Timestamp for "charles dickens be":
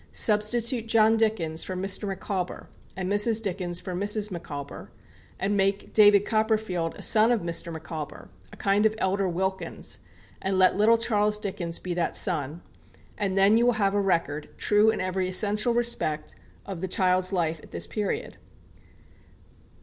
10.97-11.93